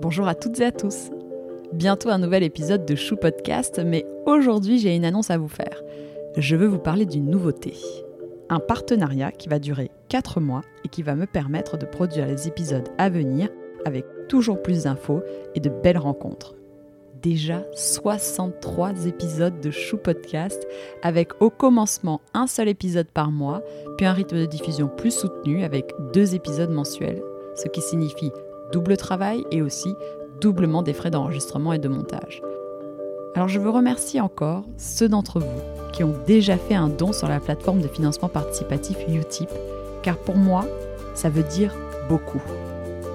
[0.00, 1.10] Bonjour à toutes et à tous.
[1.74, 5.82] Bientôt un nouvel épisode de Chou Podcast, mais aujourd'hui j'ai une annonce à vous faire.
[6.38, 7.74] Je veux vous parler d'une nouveauté.
[8.48, 12.48] Un partenariat qui va durer 4 mois et qui va me permettre de produire les
[12.48, 13.50] épisodes à venir
[13.84, 15.20] avec toujours plus d'infos
[15.54, 16.54] et de belles rencontres.
[17.20, 20.66] Déjà 63 épisodes de Chou Podcast
[21.02, 23.62] avec au commencement un seul épisode par mois,
[23.98, 27.22] puis un rythme de diffusion plus soutenu avec deux épisodes mensuels,
[27.54, 28.32] ce qui signifie
[28.72, 29.94] double travail et aussi
[30.40, 32.42] doublement des frais d'enregistrement et de montage.
[33.34, 35.60] Alors je veux remercier encore ceux d'entre vous
[35.92, 39.50] qui ont déjà fait un don sur la plateforme de financement participatif Utip,
[40.02, 40.64] car pour moi,
[41.14, 41.74] ça veut dire
[42.08, 42.42] beaucoup.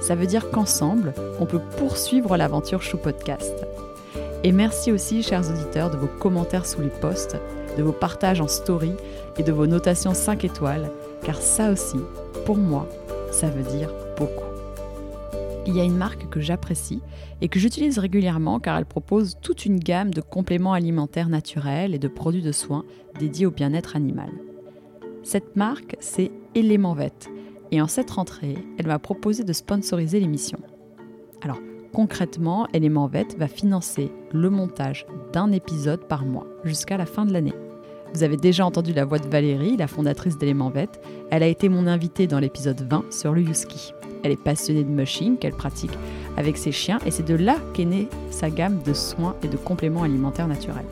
[0.00, 3.66] Ça veut dire qu'ensemble, on peut poursuivre l'aventure Chou Podcast.
[4.44, 7.36] Et merci aussi, chers auditeurs, de vos commentaires sous les posts,
[7.78, 8.92] de vos partages en story
[9.38, 10.90] et de vos notations 5 étoiles,
[11.22, 11.98] car ça aussi,
[12.44, 12.88] pour moi,
[13.30, 14.52] ça veut dire beaucoup
[15.66, 17.00] il y a une marque que j'apprécie
[17.40, 21.98] et que j'utilise régulièrement car elle propose toute une gamme de compléments alimentaires naturels et
[21.98, 22.84] de produits de soins
[23.18, 24.30] dédiés au bien-être animal.
[25.22, 27.30] Cette marque, c'est Element Vet
[27.70, 30.58] et en cette rentrée, elle m'a proposé de sponsoriser l'émission.
[31.42, 31.60] Alors,
[31.92, 37.32] concrètement, Element Vet va financer le montage d'un épisode par mois jusqu'à la fin de
[37.32, 37.54] l'année.
[38.14, 40.90] Vous avez déjà entendu la voix de Valérie, la fondatrice d'Element Vet.
[41.30, 43.94] Elle a été mon invitée dans l'épisode 20 sur le Yuski.
[44.22, 45.92] Elle est passionnée de mushing qu'elle pratique
[46.36, 49.56] avec ses chiens et c'est de là qu'est née sa gamme de soins et de
[49.56, 50.86] compléments alimentaires naturels.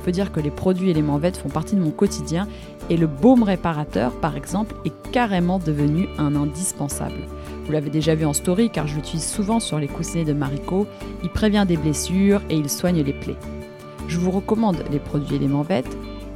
[0.00, 2.48] Il faut dire que les produits éléments VET font partie de mon quotidien
[2.88, 7.20] et le baume réparateur, par exemple, est carrément devenu un indispensable.
[7.66, 10.86] Vous l'avez déjà vu en story car je l'utilise souvent sur les coussinets de Marico.
[11.22, 13.36] Il prévient des blessures et il soigne les plaies.
[14.08, 15.84] Je vous recommande les produits éléments VET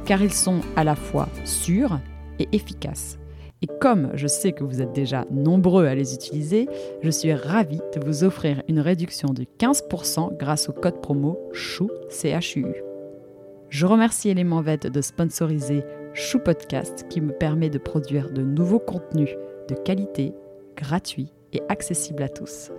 [0.05, 1.99] car ils sont à la fois sûrs
[2.37, 3.17] et efficaces.
[3.65, 6.69] Et comme je sais que vous êtes déjà nombreux à les utiliser,
[7.01, 11.89] je suis ravie de vous offrir une réduction de 15% grâce au code promo CHOU.
[13.69, 18.77] Je remercie Element Vet de sponsoriser Chou Podcast qui me permet de produire de nouveaux
[18.77, 19.35] contenus
[19.67, 20.35] de qualité,
[20.77, 22.69] gratuits et accessibles à tous.